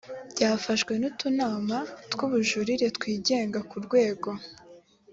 byafashwe 0.33 0.91
n 1.01 1.03
utunama 1.09 1.77
tw 2.11 2.19
ubujurire 2.27 2.85
twigenga 2.97 3.59
ku 3.69 3.75
rwego 3.85 4.29